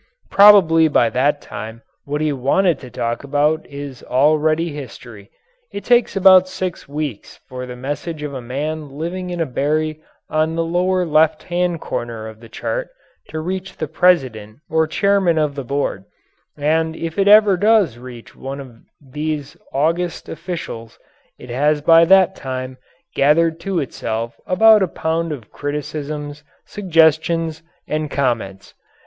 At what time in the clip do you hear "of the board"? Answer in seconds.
15.37-16.05